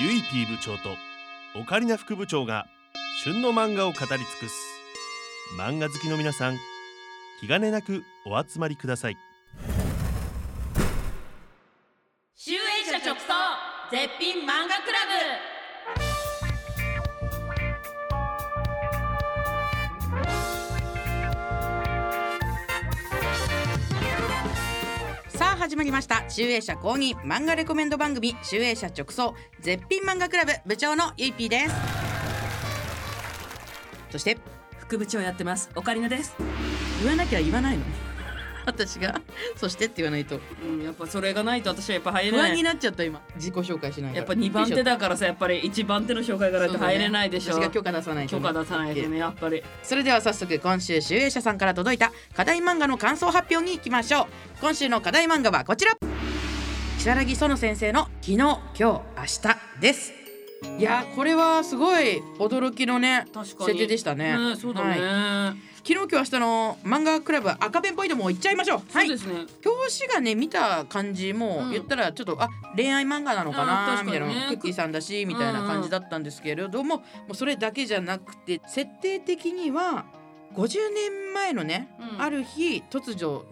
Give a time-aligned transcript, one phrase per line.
[0.00, 0.96] ゆい P 部長と
[1.54, 2.66] オカリナ副部長が
[3.22, 4.54] 旬の漫画を語り尽くす。
[5.58, 6.56] 漫画好きの皆さん
[7.40, 9.18] 気兼ねなくお集まりください。
[12.34, 13.32] 集英社直送
[13.90, 14.81] 絶品漫画
[25.62, 26.28] 始まりました。
[26.28, 31.74] 集英社公認漫画レコメンド番組集英社直送絶品漫画クラブ部長のゆいぴーです。
[34.10, 34.38] そして
[34.80, 36.34] 副部長やってますオカリナです、
[37.00, 37.84] 言わなきゃ言わないの
[38.66, 39.20] 私が
[39.56, 40.40] そしてって言わないと。
[40.64, 42.40] うん、やっぱそれがないと私はやっぱ入れない。
[42.40, 43.20] 不安になっちゃった今。
[43.36, 44.16] 自己紹介しないから。
[44.18, 48.42] やっぱ二番手だからさやっぱり一番手の紹介がないと入れないでしょ、私が許可出さないとね。
[48.42, 49.62] 許可出さないとねやっぱり。
[49.82, 54.26] それでは早速今週集英社さんから届いた課題漫画の感想発表に行きましょう。
[54.60, 55.92] 今週の課題漫画はこちら。
[56.98, 59.02] 白木園先生の昨日今日明
[59.42, 60.21] 日です
[60.78, 64.36] いやーこれはすごい驚きのね設定でしたね。
[64.36, 65.72] ねそうだね、はい。
[65.84, 68.78] 昨日今日明日の漫画クラブ赤ペンポイントもいっちゃいましょう。
[68.92, 80.04] はいそうですね、表紙がね見た感じも、うん言ったらちょっとあ恋愛漫画なのかなみたいなクッキーさんだしみたいな感じだったんですけれども、もうそれだけじゃなくて設定的には
[80.54, 82.22] 50年前のね、うん。
[82.22, 83.44] ある日突如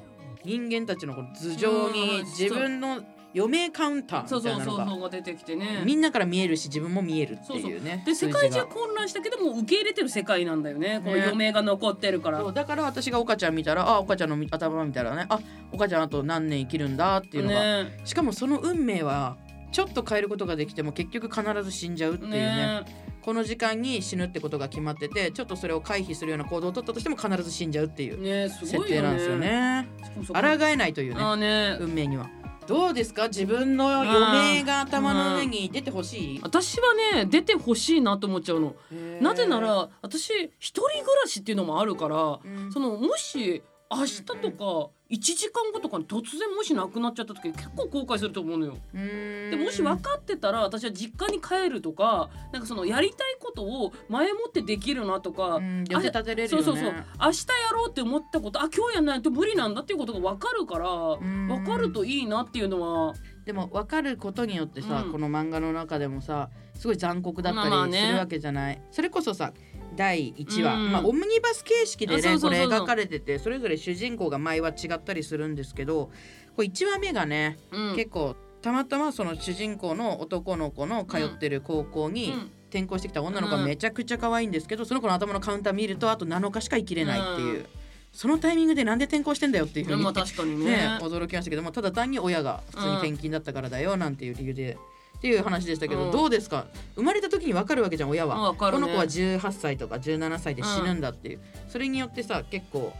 [0.45, 3.02] 人間たちのこの頭上にうん自分の
[3.34, 5.83] 余命カウンターそうそうそうみたいなのがそうが出てきてね。
[5.84, 15.41] みんなから見えるし自分も見えるっていうねで世界中混乱したけども受け入れてる世界なんだよねこの余命が残ってるから、そうだから私が岡ちゃん見たらあ岡ちゃんの頭見たらねあ
[15.73, 18.01] 岡ちゃんあと何年生きるんだっていうのが、ね。
[18.05, 19.36] しかもその運命は
[19.73, 22.41] ちょっと変えることができても結局必ず死んじゃうっていうね。
[22.41, 23.11] ね。
[23.23, 29.89] この時間に死ぬってことが決まっててちょっとそれを回避するような行動を取ったとしても必ず死んじゃうっていう設定なんですよね。
[30.03, 31.77] しかもそこ抗えないというねね。
[31.81, 32.28] 運命には
[32.70, 33.26] どうですか？
[33.26, 36.40] 自分の余命が頭の上に出てほしい？
[36.40, 38.77] 私はね出てほしいなと思っちゃうの。
[39.20, 42.70] なぜなら私一人暮らしっていうのもあるからうん。
[42.72, 43.62] そのもし
[43.92, 48.77] 明日とか1時間後とかに突然もし亡くなっちゃった時結構後悔すると思うのよ。
[48.95, 55.84] でもし分かってたら私は実家に帰るとかなんかそのやりたいことを前もってできるなとか、ね。
[55.89, 56.95] そうそうそう。
[57.20, 61.48] 明日やろうって思ったことあ今日やんないと無理なんだっていうことが分かるからん。
[61.48, 63.14] 分かるといいなっていうのは。
[63.45, 65.12] でも分かることによってさ、うん。
[65.12, 67.98] この漫画の中でもさすごい残酷だったまあまあね。
[68.01, 69.52] りするわけじゃない、それこそさ
[69.96, 70.92] 第1話、うん。
[70.92, 76.11] まあ、オムニバス形式でねこれ描かれててそれぞれ主人公が前は違ったりするんですけど
[76.56, 77.96] これ1話目がね、うん。
[77.96, 82.51] 結構たまたまその主人公の男の子の通ってる高校にうん。
[82.70, 83.67] 転校してきた女の子がうん。
[83.67, 87.67] めちゃくちゃ可愛いんですけどその子の頭のカウンター見るとあと7日しか生きれないっていう、うん。
[88.12, 90.70] そのタイミングでなんで転校してんだよっていうふうに、まあ確かにね。
[90.70, 94.78] ね、驚きましたけどもただ単に親が普通に転勤だったからだよなんていう理由で。
[95.20, 96.11] っていう話でしたけど、うん。
[96.13, 96.64] どうですか？
[96.95, 98.57] 生まれた時に分かるわけじゃん親は、ね。
[98.58, 102.95] この子は18歳とか17歳で死ぬんだっていう、それによってさ結構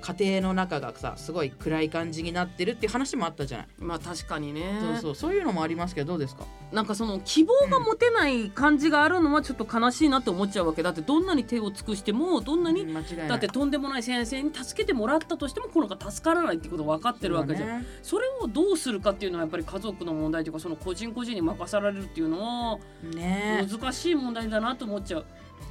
[0.00, 4.78] 家庭の中がさすごい暗い感じになってるっていう話もあったじゃない、まあ確かにね。
[4.80, 5.14] そうそう。
[5.14, 6.44] そういうのもありますけどどうですか？
[6.72, 10.82] なんかその希望が持てない感じがあるのはちょっと悲しいなって思っちゃうわけ。
[10.82, 13.28] だってどんなに手を尽くしてもどんなに、間違いない。
[13.28, 17.82] だってとんでもない先生に助けてもらったとしてもこの子が助からないってこと分かってるわけじゃん。
[18.02, 22.78] そ,、そうれをどうするかっていうのはやっぱり家族の問題というかその個人個人に任されるっていうのは
[23.12, 25.26] 難しい問題だなと思っちゃう。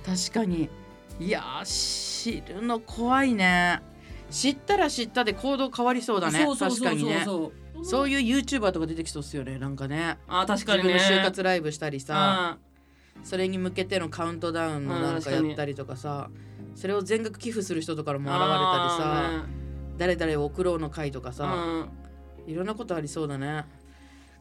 [0.05, 0.69] 確かに。
[1.17, 3.81] いやー知るの怖いね
[4.29, 6.43] 知ったら知ったで行動変わりそうだね。
[6.43, 7.25] そうそうそう確かにね。
[7.83, 10.17] そういう YouTuber とか出てきそうっすよねなんかね。
[10.27, 12.57] あ確か自分にねの就活ライブしたりさ、
[13.21, 16.29] うそれに向けてのカウントダウンのなんかやったりとかさ
[16.75, 19.45] それを全額寄付する人とかもん現れたりさあ
[19.97, 22.05] 誰々を送ろうの会とかーさ、ね
[22.47, 23.65] いろんなことありそうだね。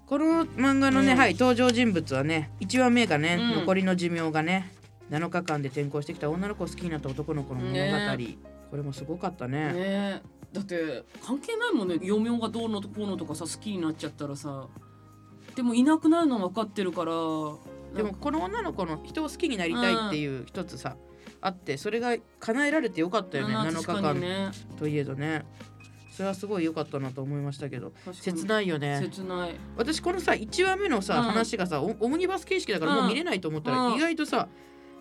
[0.07, 1.19] この漫画のね、うん。
[1.19, 3.61] はい登場人物はね1話目がね、うん。
[3.61, 4.71] 残りの寿命がね
[5.11, 8.37] 7日間で転校してきた女の子を好きになった男の子の物語、ね
[8.75, 9.73] これもすごかったうんね。
[9.73, 10.23] ね。
[10.53, 11.95] だって関係ないもんね。
[12.03, 14.67] 余命がどうのこうのとかさ好きになっちゃったらさ。
[15.55, 17.13] でもいなくなるのは分かってるから。
[17.95, 20.97] でもこの女の子の人を好きになりたいっていう一つさ、
[21.41, 23.55] あってそれが叶えられてよかったよね。
[23.55, 24.51] うん7日間ね。
[24.77, 25.45] といえどね。
[26.11, 27.93] それはすごい良かったなと思いましたけど。
[28.13, 28.99] 切ないよね。
[29.09, 29.55] 切ない。
[29.77, 31.23] 私このさ1話目のさ、うん。
[31.27, 33.95] 話がさオオムニバス形式だからもう見れないと思ったら、うん。
[33.95, 34.49] 意外とさ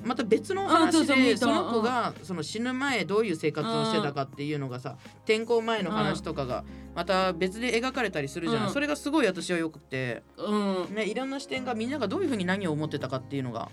[0.01, 6.63] また別の話でその子がその死ぬ前どういう生活をしてたかっていうのがさ転校前の話とかが
[6.95, 8.73] また別で描かれたりするじゃない、うん。
[8.73, 10.55] それがすごい私はよくて、う
[10.91, 10.95] ん。
[10.95, 13.69] ね、いろんな視点がみんながどういうふうに何を思ってたかっていうのが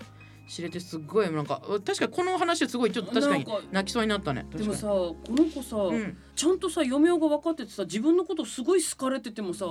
[0.47, 4.45] 知れてすっごいなんか確かにこの話はすごいちょっと確かに泣きそうになったね。
[4.55, 6.17] でもさこの子さ、にうん。
[6.35, 9.65] ちゃんとさ余命が分かっててさ自分のことすごい好かれててもさ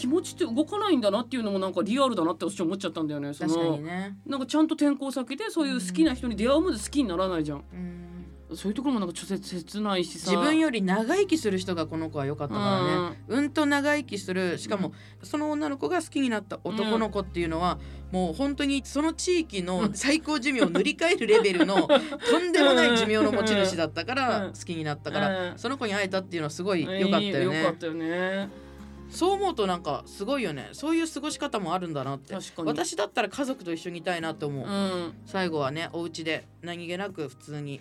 [0.00, 3.34] 気持ちって動かないんだなっていうのもなんかリアルだなって私思っちゃったんだよね。
[3.34, 4.16] そ確かのにね。
[4.26, 7.64] なんかちゃんと転校先でそういう好きな人に出会うまで好きにならないじゃん。
[7.70, 8.56] うん。
[8.56, 10.30] そういうところもなんかちょっと切ないしさ。
[10.30, 13.22] 自分より長生きする人がこの子は良かったからね。
[13.28, 13.50] うん。
[13.50, 14.56] と長生きする。
[14.56, 14.92] しかも
[15.22, 17.78] その女の子が好きになった男の子っていうのは、
[18.10, 21.86] もう本当にその地域の最高寿命を塗り替えるレベルの
[22.30, 24.52] とんでもない寿命の持ち主だったからうん。
[24.52, 25.58] 好きになったから、うん。
[25.58, 27.60] その子に会えたっていうのはすごい良かったよね。
[27.60, 28.69] 良かったよね
[29.10, 30.68] そう思うとなんかすごいよね。
[30.72, 32.34] そういう過ごし方もあるんだなって。
[32.34, 35.14] 私だったら家族と一緒にいたいなと思う、うん。
[35.26, 37.80] 最後はねお家で何気なく普通に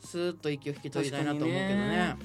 [0.00, 2.16] スーッと息を引き取りたいなと思うけどね。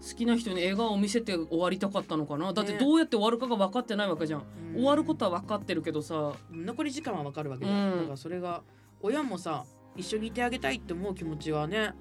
[0.00, 2.52] 好きな人に笑顔を見せて終わりたかったのかな。
[2.52, 4.74] だってねどうやって終わるかが分かってないわけじゃん、うん。
[4.76, 6.32] 終わることは分かってるけどさ。
[6.50, 7.98] 残り時間はわかるわけじゃん、うん。
[7.98, 8.62] だからそれが
[9.02, 9.64] 親もさ
[9.96, 11.92] 一緒にいてあげたいって思う気持ちはね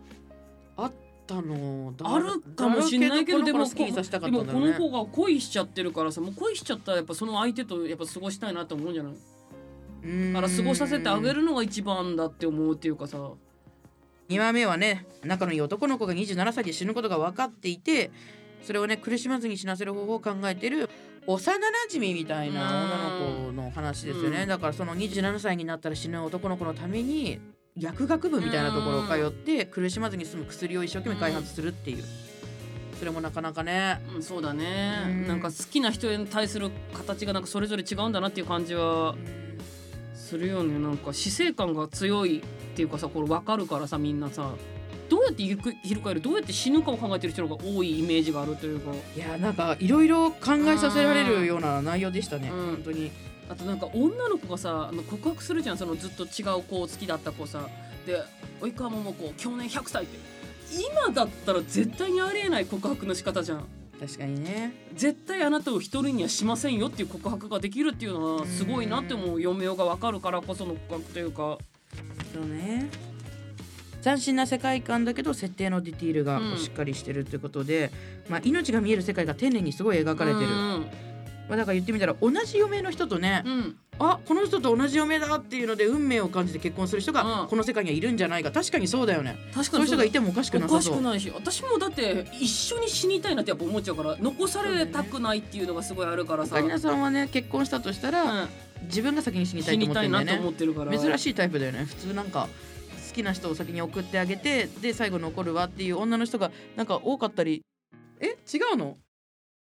[0.78, 0.94] あっ
[1.30, 1.94] たの？
[1.96, 9.14] だあるかもしれないけどだでもこの子の好きにさせたかっでもこの子が恋しちゃってるからさもう恋しちゃったらやっぱその相手とやっぱ過ごしたいなと思うんじゃない？
[10.04, 10.34] うん。
[10.34, 13.18] だから過ごさせてあげるのが一番だって思うっていうかさ。
[14.30, 18.12] 2話目はね仲のいい男の子が27歳で死ぬことが分かっていて
[18.62, 20.88] それをね苦しまずに死なせる方法を考えている
[21.26, 24.48] 幼なじみみたいな女の子の話ですよね、うん。
[24.48, 27.40] だからその27歳になったら死ぬ男の子のために
[27.80, 32.04] 薬学部みたいなところを通って苦しまずに済む薬を一生懸命開発するっていう。
[32.98, 34.02] それもなかなかね。
[34.16, 35.28] うんそうだね、うん。
[35.28, 39.16] なんか好きな人に対する形がなんかそれぞれ違うんだなっていう感じは
[40.14, 40.78] するよね。
[40.78, 42.42] なんか死生観が強いっ
[42.76, 44.52] ていうかさこれ分かるからさみんなさ。
[45.08, 48.92] どうやって生き生きるどうやって死ぬかを考えてる人の方が多いイメージがあるというか。
[49.16, 52.66] いやなんかいろいろ考えさせられるような内容でしたね、うん。
[52.76, 53.12] 本当に
[53.50, 57.68] あとなんか女の子がさあの告白するじゃんそのずっと違う子を好きだった子さ。
[58.06, 58.22] で
[58.62, 60.18] 及川桃子去年100歳って。
[60.72, 63.66] 今だったら絶対にありえない告白の仕方じゃん。
[64.00, 64.74] 確かにね。
[64.94, 71.58] 絶対あなたを一人にはしませんよっていう告白ができるっていうのはすごいなって思う嫁よが分かるからこその告白というか。
[72.34, 72.90] そうね。
[74.04, 76.58] 斬新な世界観だけど設定のディティールがうん。
[76.58, 77.92] しっかりしてるってことで、
[78.30, 80.86] まあ、命が見える世界が丁寧にすごい描かれてる、うん
[81.50, 83.78] まあ、だから言ってみたら同じ嫁の人とね、うん。
[83.98, 87.48] あこの人と同じ嫁だっていうので運命を感じて結婚する人がうん。
[87.50, 88.52] この世界にはいるんじゃないか。
[88.52, 89.36] 確かにそうだよね。
[89.54, 89.80] 確かそう。
[89.82, 90.94] いうに人がいてもおかしくおかなさそう。
[90.94, 91.32] しくないし。
[91.36, 98.50] 私もだって一緒に死にたいなってやっぱ思っちゃうから残されたくないっていうのがすごいあるからさ、カリナさんはね結婚したとしたら、うん。
[98.84, 100.38] 自分が先に死にたいと思ってるんだよね。
[100.40, 100.98] 思ってるから。
[100.98, 101.86] 珍しいタイプだよね。
[101.86, 102.48] 普通なんか
[103.10, 107.64] 好きな人を先に送ってあげてで最後残るわっていう女の人がなんか多かったり
[108.22, 108.38] え？
[108.54, 108.98] 違うの？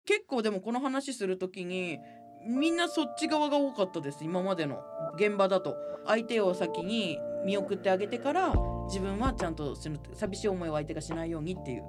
[0.06, 1.98] 結構でもこの話する時に
[2.46, 4.80] みんなそっち側が多かったです今までの。
[5.16, 5.76] 現場だと。
[6.06, 8.54] 相手を先に見送ってあげてから
[8.86, 9.74] 自分はちゃんと
[10.14, 11.82] 寂しい思いを相手がしないようにっていう。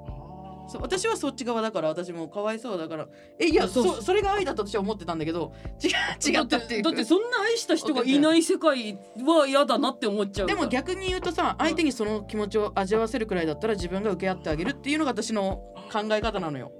[0.69, 3.07] そう私はそっち側だから私もかわいそうだから
[3.39, 3.95] えいやそう。
[3.97, 6.81] そそれが愛だと私は思ってたんだけど違う違ったっていう。
[6.81, 10.47] だってそんな愛した人がいない世界は嫌だなって思っちゃう。
[10.47, 15.61] でも逆に言うとさ相手にその気持ちを味わわせるくらいだったら自分が受け合ってあげるっていうのが私の
[15.93, 16.71] 考え方なのよ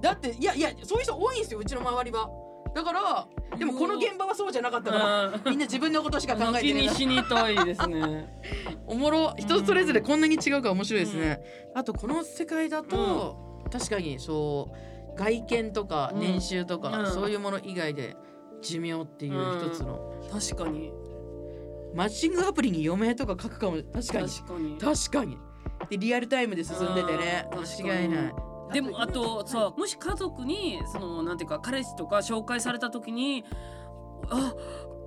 [0.00, 2.28] だっていやいやそういう人多いんですようちの周りは。
[2.74, 3.26] だから
[3.58, 5.42] でもこの現場はそうじゃなかったからうん。
[5.46, 6.60] みんな自分のことしか考えてな。
[6.62, 8.40] いに死にたいですね。
[8.86, 11.40] おもろ人それぞれこんなに違うから面白いですね、
[11.74, 16.20] あとこの世界だと、確かにそう外見とかうん。
[16.20, 17.06] 年収とか、うん。
[17.10, 18.16] そういうもの以外で
[18.62, 20.92] 寿命っていう一つの、確かに。
[21.94, 24.28] マッチングアプリに余命とか書くかも確かに。
[24.28, 24.78] 確かに。
[24.78, 25.38] 確かに。
[25.90, 27.48] でリアルタイムで進んでてね。
[27.52, 27.58] うん。
[27.60, 33.44] 間違いないでもあとさもし家族にそのなんていうか彼氏とか紹介された時に
[34.30, 34.54] あ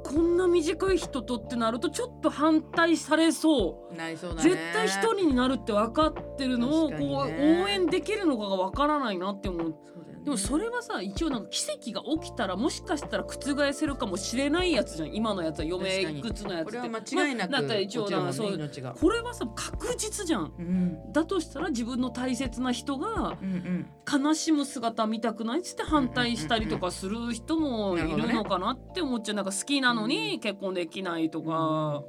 [0.04, 3.96] こんな短い人とってなるとちょっと反対されそう。
[3.96, 4.50] なりそうだね。
[4.50, 7.64] 絶対一人になるって分かってるのをこうね。
[7.64, 9.76] 応援できるのかが分からないなって思う
[10.22, 15.14] ねでもそれはさ一応なんか奇跡が起きたらもしかしたら覆せるかもしれないやつじゃん。
[15.14, 16.78] 今のやつは余命いくつのやつって。
[16.78, 20.54] これは間違いなくまあ一応なんか落ちそうこれはさ確実じゃん。
[20.58, 21.12] うん。
[21.12, 23.88] だとしたら自分の大切な人がうんうん。
[24.24, 29.36] 悲しむ姿見たくないっつって反対したりとかする人もいるのかなって思っちゃう。
[29.36, 32.04] なんか好きなのに結婚できないとか、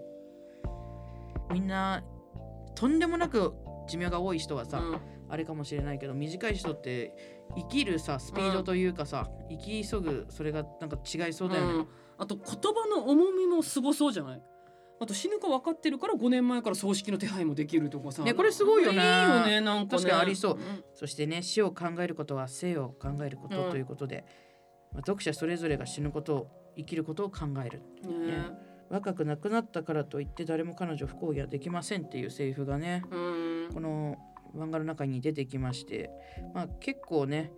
[1.53, 2.03] みんな
[2.75, 3.55] とんでもなく
[3.89, 5.01] 寿命が多い人はさ、うん。
[5.29, 11.87] あれかもしれないけど短い人って生きるさスピードというかさ、生き急ぐそれがなんか違いそうだよね、うん。
[12.19, 14.43] あと言葉の重みもすごそうじゃない？
[15.01, 18.23] あと死ぬか分かってるから5年前から葬式の手配もできるとかさ。
[18.23, 18.99] ねこれすごいよね。
[18.99, 20.03] いいよねなんかね。
[20.03, 20.55] 確かにありそう。
[20.55, 20.59] ん。
[20.95, 24.25] そしてね死を考えることは生を考えることうんということで、
[24.93, 27.83] まあ、読者それぞれが死ぬことを生きることを考える。
[28.07, 28.45] ね。
[28.91, 33.69] 若く亡くなったからといって誰も彼女を不幸にはできませんっていうセリフがねうん。
[33.75, 34.17] この
[34.57, 36.11] 漫画の中に出てきまして、
[36.55, 37.53] まあ、結構ね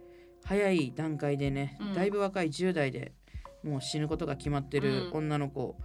[0.44, 1.94] 早い段階でね、うん。
[1.94, 3.12] だいぶ若い10代で
[3.62, 5.12] もう死ぬことが決まってるうん。
[5.12, 5.76] 女の子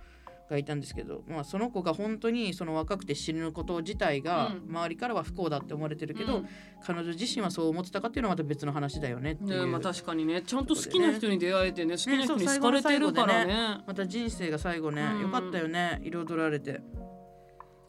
[0.50, 4.70] がいたんですけど、まあ、その子が本当にその若くて死ぬこと自体がうん。
[4.70, 6.50] 周りからは不幸だって思われてるけど、うん。
[6.84, 10.42] 彼女自身はそう思ってたかっていうのはまた別の話だよねっていう、ねまあ確かにね。
[10.42, 13.78] ちゃんと好きな人に出会えてね好きな人に好かれてるからね。
[13.88, 15.22] また人生が最後ね、うん。
[15.22, 16.02] よかったよね。
[16.04, 16.82] 彩られて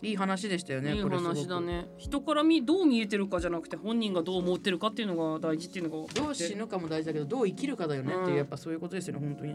[0.03, 1.87] いい話でしたよねいい話だね。
[1.99, 9.55] 人から見どう見えてるかじゃなくて本人がどう思ってるかっていうのが大事っていうのがどう死ぬかも大事だけどどう生きるかだよねっていう、うんやっぱそういうことですよね本当に。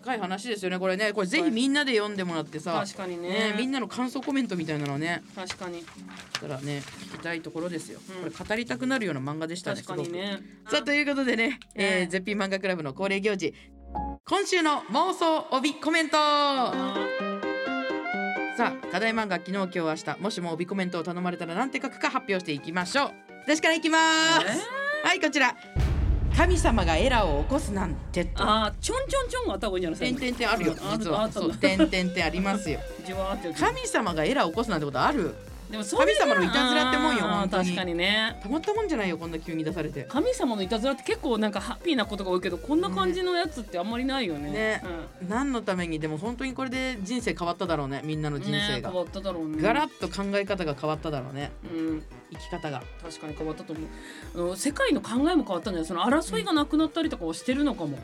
[0.00, 1.12] 深い話ですよねこれね。
[1.12, 3.28] これぜひみんなで読んでもらってさ、確かにね。
[3.28, 5.22] ね、みんなの感想コメントみたいなのをね。
[5.34, 5.82] 確かに。
[5.82, 6.82] だからね
[7.12, 8.30] 聞きたいところですよ、うん。
[8.30, 10.38] これ語りたくなるような漫画でしたね確かにね。
[10.70, 13.52] さあということでね、えー絶品漫画クラブの恒例行事。
[14.24, 17.39] 今週の妄想帯コメント
[18.60, 20.20] さあ課題漫画昨日今日明日。
[20.20, 23.10] もしも帯コメントを頼まれたら何て書くか発表していきましょう。
[23.46, 24.02] 私からいきます、
[25.02, 25.56] はいこちら。
[26.36, 28.42] 神様がエラーを起こすなんてと。
[28.42, 31.22] あーちょんちょんちょんがあった方がいいんじゃない点々点あるよあ実は。
[31.22, 31.54] あったんだ。
[31.54, 32.80] そう点々点ありますよ。
[33.58, 35.34] 神様がエラーを起こすなんてことある？
[35.70, 37.64] でも神様のいたずらってもんよ本当に。
[37.64, 38.40] 確かにね。
[38.42, 40.04] たまったもんじゃないよこんな急に出されて。
[40.08, 44.50] 神様のいたずらって結構なんかハッピーなことが多いけどこんな感じのやつってあんまりないよね。
[44.50, 44.82] ね。
[45.22, 45.28] うん。
[45.28, 49.62] 何のためにでも本当にこれで人生変わっただろうねみんなの人生が、ね変わっただろうね。
[49.62, 51.52] ガラッと考え方が変わっただろうね。
[51.64, 52.02] うん。
[52.32, 52.82] 生き方が。
[53.02, 53.86] 確かに変わったと思う。
[54.34, 55.84] あの世界の考えも変わったんじゃない？
[55.86, 57.98] その争いがなくなったりとかをしてるのかも。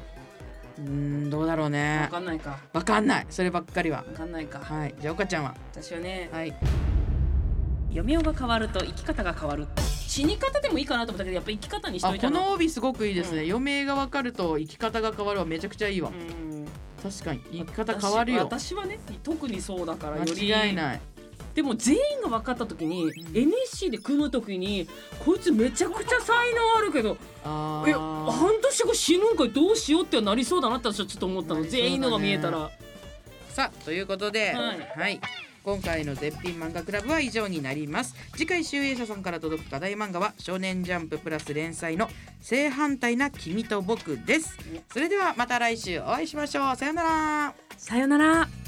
[0.79, 2.59] うーんどうだろうわねかんないか。
[2.73, 3.27] わかんない。
[3.31, 3.99] そればっかりは。
[3.99, 4.61] わかんないか。
[4.61, 4.95] はい。
[5.01, 5.55] じゃあ岡ちゃんは？
[5.73, 6.55] 私はねはい
[7.89, 9.67] 読みようが変わると生き方が変わる
[10.07, 12.41] 死に方でもいいかなと思ったけどやっぱ生き方にしといたの？
[12.41, 13.51] の帯すごくいいですね、うん。
[13.51, 16.67] 余命がわかると生き方が変わるはめちゃくちゃいいわ、うん。
[17.03, 18.43] 確かに生き方変わるよ。
[18.45, 20.33] 私はね特にそうだからより。
[20.33, 21.01] 間違いない。
[21.55, 24.87] でも全員が分かった時に、NSC で組む時に
[25.25, 27.17] こいつめちゃくちゃ才能あるけど
[27.47, 27.47] え
[27.95, 31.69] 半年後死ぬんかいどうしようってなりそうだなって私はちょっと思ったの、ね。
[31.69, 32.71] 全員のが見えたら。
[33.49, 35.21] さあということで、ははいい
[35.67, 38.15] 今回の絶品漫画クラブは以上になります。
[38.37, 42.09] 次回集英社さんから届く課題漫画は少年ジャンププラス連載の
[42.41, 44.57] 正反対な君と僕です。
[44.93, 46.77] それではまた来週お会いしましょう。
[46.77, 47.55] さようなら。
[47.77, 48.66] さよなら